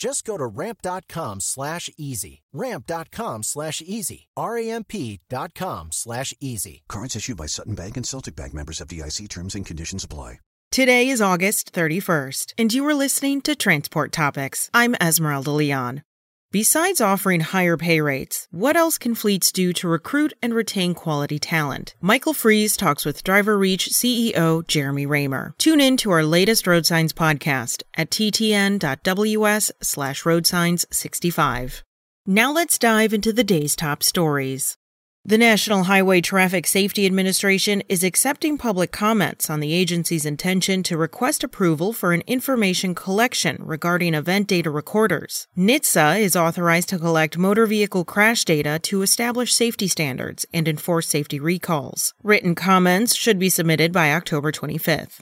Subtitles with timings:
[0.00, 2.40] Just go to ramp.com slash easy.
[2.54, 4.28] Ramp.com slash easy.
[4.34, 6.82] R-A-M-P dot com slash easy.
[6.88, 10.40] Cards issued by Sutton Bank and Celtic Bank members FDIC terms and conditions apply.
[10.72, 14.70] Today is August 31st, and you are listening to Transport Topics.
[14.72, 16.04] I'm Esmeralda Leon.
[16.52, 21.38] Besides offering higher pay rates, what else can fleets do to recruit and retain quality
[21.38, 21.94] talent?
[22.00, 25.50] Michael Freeze talks with DriverReach CEO Jeremy Reymer.
[25.58, 31.82] Tune in to our latest Road Signs podcast at ttn.ws slash roadsigns65.
[32.26, 34.76] Now let's dive into the day's top stories.
[35.22, 40.96] The National Highway Traffic Safety Administration is accepting public comments on the agency's intention to
[40.96, 45.46] request approval for an information collection regarding event data recorders.
[45.58, 51.08] NHTSA is authorized to collect motor vehicle crash data to establish safety standards and enforce
[51.08, 52.14] safety recalls.
[52.22, 55.20] Written comments should be submitted by October 25th.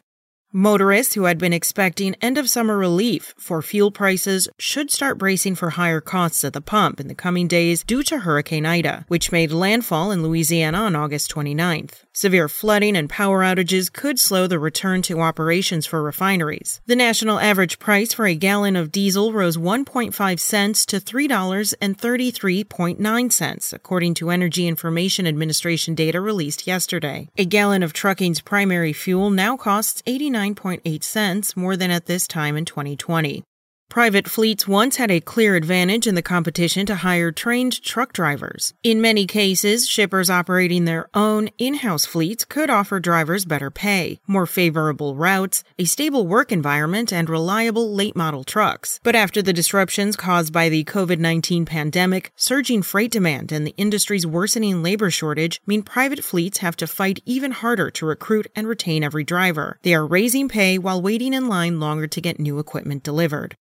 [0.51, 5.55] Motorists who had been expecting end of summer relief for fuel prices should start bracing
[5.55, 9.31] for higher costs at the pump in the coming days due to Hurricane Ida, which
[9.31, 12.05] made landfall in Louisiana on August 29th.
[12.15, 16.81] Severe flooding and power outages could slow the return to operations for refineries.
[16.87, 23.73] The national average price for a gallon of diesel rose 1.5 cents to $3.33.9 cents,
[23.75, 27.29] according to Energy Information Administration data released yesterday.
[27.37, 32.29] A gallon of trucking's primary fuel now costs 89 99.8 cents more than at this
[32.29, 33.43] time in 2020.
[33.91, 38.75] Private fleets once had a clear advantage in the competition to hire trained truck drivers.
[38.83, 44.45] In many cases, shippers operating their own in-house fleets could offer drivers better pay, more
[44.45, 49.01] favorable routes, a stable work environment, and reliable late model trucks.
[49.03, 54.27] But after the disruptions caused by the COVID-19 pandemic, surging freight demand and the industry's
[54.27, 59.03] worsening labor shortage mean private fleets have to fight even harder to recruit and retain
[59.03, 59.79] every driver.
[59.83, 63.57] They are raising pay while waiting in line longer to get new equipment delivered.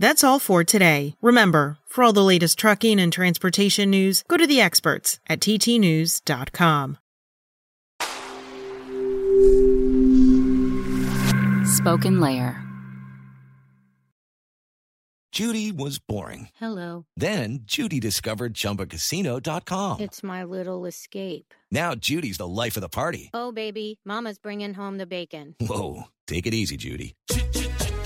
[0.00, 1.14] That's all for today.
[1.20, 6.96] Remember, for all the latest trucking and transportation news, go to the experts at ttnews.com.
[11.66, 12.66] SpokenLayer.
[15.32, 16.48] Judy was boring.
[16.56, 17.04] Hello.
[17.14, 20.00] Then Judy discovered ChumbaCasino.com.
[20.00, 21.52] It's my little escape.
[21.70, 23.30] Now Judy's the life of the party.
[23.34, 25.56] Oh, baby, Mama's bringing home the bacon.
[25.60, 27.16] Whoa, take it easy, Judy.